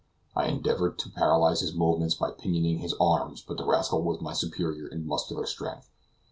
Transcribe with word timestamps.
I 0.35 0.47
endeavored 0.47 0.97
to 0.97 1.11
paralyze 1.11 1.59
his 1.59 1.75
movements 1.75 2.15
by 2.15 2.31
pinioning 2.31 2.79
his 2.79 2.95
arms, 2.99 3.43
but 3.47 3.57
the 3.57 3.67
rascal 3.67 4.01
was 4.01 4.19
my 4.19 4.33
superior 4.33 4.87
in 4.87 5.05
muscular 5.05 5.45
strength. 5.45 5.91